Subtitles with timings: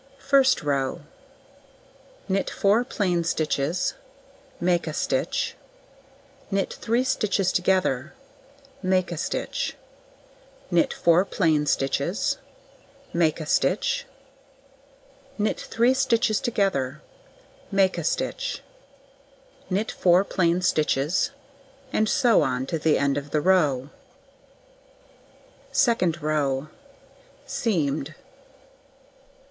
[0.17, 1.01] First row:
[2.27, 3.93] Knit 4 plain stitches,
[4.59, 5.55] make a stitch,
[6.49, 8.15] knit 3 stitches together,
[8.81, 9.75] make a stitch,
[10.71, 12.39] knit 4 plain stitches,
[13.13, 14.07] make a stitch,
[15.37, 17.03] knit 3 stitches together,
[17.71, 18.63] make a stitch,
[19.69, 21.29] knit 4 plain stitches,
[21.93, 23.91] and so on to the end of the row.
[25.71, 26.69] Second row:
[27.45, 28.15] Seamed.